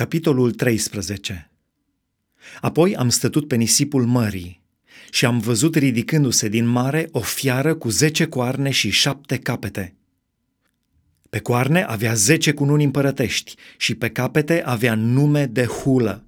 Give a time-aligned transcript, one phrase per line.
[0.00, 1.50] Capitolul 13
[2.60, 4.62] Apoi am stătut pe nisipul mării
[5.10, 9.94] și am văzut ridicându-se din mare o fiară cu zece coarne și șapte capete.
[11.30, 16.26] Pe coarne avea zece cununi împărătești și pe capete avea nume de hulă.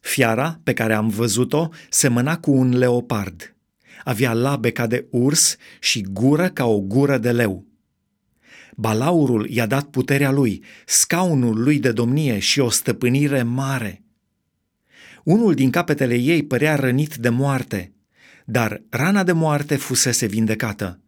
[0.00, 3.56] Fiara pe care am văzut-o semăna cu un leopard.
[4.04, 7.67] Avea labe ca de urs și gură ca o gură de leu
[8.76, 14.02] Balaurul i-a dat puterea lui, scaunul lui de domnie și o stăpânire mare.
[15.24, 17.92] Unul din capetele ei părea rănit de moarte,
[18.44, 21.00] dar rana de moarte fusese vindecată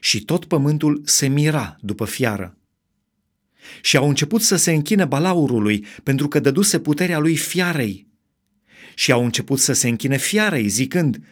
[0.00, 2.58] și tot pământul se mira după fiară.
[3.80, 8.06] Și au început să se închine balaurului pentru că dăduse puterea lui fiarei.
[8.94, 11.24] Și au început să se închine fiarei, zicând,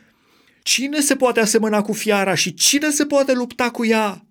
[0.63, 4.27] Cine se poate asemăna cu fiara și cine se poate lupta cu ea?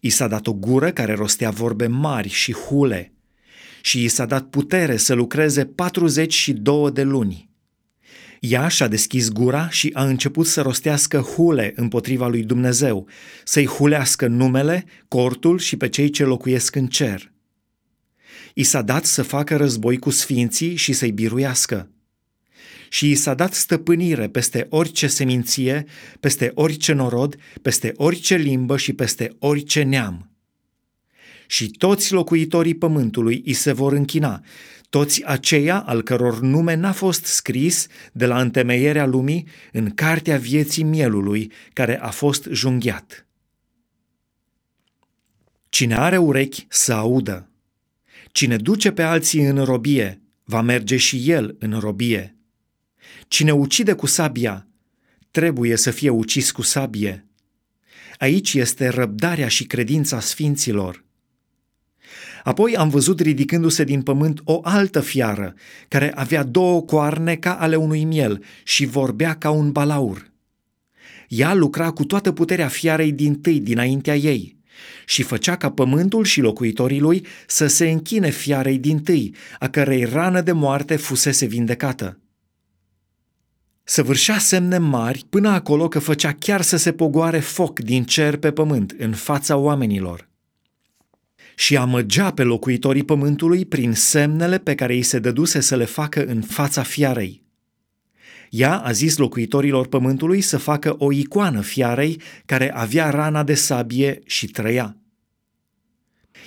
[0.00, 3.12] I s-a dat o gură care rostea vorbe mari și hule
[3.82, 7.50] și i s-a dat putere să lucreze 42 de luni.
[8.40, 13.08] Ea și-a deschis gura și a început să rostească hule împotriva lui Dumnezeu,
[13.44, 17.32] să-i hulească numele, cortul și pe cei ce locuiesc în cer.
[18.54, 21.90] I s-a dat să facă război cu sfinții și să-i biruiască
[22.96, 25.84] și i s-a dat stăpânire peste orice seminție,
[26.20, 30.30] peste orice norod, peste orice limbă și peste orice neam.
[31.46, 34.42] Și toți locuitorii pământului îi se vor închina,
[34.88, 40.84] toți aceia al căror nume n-a fost scris de la întemeierea lumii în cartea vieții
[40.84, 43.26] mielului care a fost junghiat.
[45.68, 47.50] Cine are urechi să audă.
[48.32, 52.35] Cine duce pe alții în robie, va merge și el în robie.
[53.28, 54.66] Cine ucide cu sabia,
[55.30, 57.26] trebuie să fie ucis cu sabie.
[58.18, 61.04] Aici este răbdarea și credința sfinților.
[62.44, 65.54] Apoi am văzut ridicându-se din pământ o altă fiară,
[65.88, 70.30] care avea două coarne ca ale unui miel și vorbea ca un balaur.
[71.28, 74.56] Ea lucra cu toată puterea fiarei din tâi dinaintea ei
[75.06, 80.04] și făcea ca pământul și locuitorii lui să se închine fiarei din tâi, a cărei
[80.04, 82.20] rană de moarte fusese vindecată
[83.96, 88.50] săvârșea semne mari până acolo că făcea chiar să se pogoare foc din cer pe
[88.50, 90.28] pământ în fața oamenilor.
[91.54, 96.24] Și amăgea pe locuitorii pământului prin semnele pe care îi se dăduse să le facă
[96.24, 97.42] în fața fiarei.
[98.50, 104.20] Ea a zis locuitorilor pământului să facă o icoană fiarei care avea rana de sabie
[104.24, 104.96] și trăia.